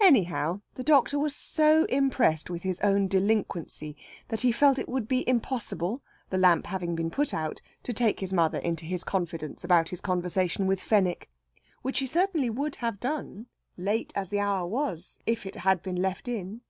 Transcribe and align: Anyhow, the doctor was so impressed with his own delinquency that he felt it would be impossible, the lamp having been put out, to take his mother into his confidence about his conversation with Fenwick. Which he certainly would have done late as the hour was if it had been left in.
Anyhow, 0.00 0.60
the 0.76 0.84
doctor 0.84 1.18
was 1.18 1.34
so 1.34 1.84
impressed 1.86 2.48
with 2.48 2.62
his 2.62 2.78
own 2.78 3.08
delinquency 3.08 3.96
that 4.28 4.42
he 4.42 4.52
felt 4.52 4.78
it 4.78 4.88
would 4.88 5.08
be 5.08 5.28
impossible, 5.28 6.00
the 6.30 6.38
lamp 6.38 6.66
having 6.66 6.94
been 6.94 7.10
put 7.10 7.34
out, 7.34 7.60
to 7.82 7.92
take 7.92 8.20
his 8.20 8.32
mother 8.32 8.58
into 8.58 8.84
his 8.86 9.02
confidence 9.02 9.64
about 9.64 9.88
his 9.88 10.00
conversation 10.00 10.68
with 10.68 10.80
Fenwick. 10.80 11.28
Which 11.82 11.98
he 11.98 12.06
certainly 12.06 12.50
would 12.50 12.76
have 12.76 13.00
done 13.00 13.46
late 13.76 14.12
as 14.14 14.30
the 14.30 14.38
hour 14.38 14.64
was 14.64 15.18
if 15.26 15.44
it 15.44 15.56
had 15.56 15.82
been 15.82 15.96
left 15.96 16.28
in. 16.28 16.60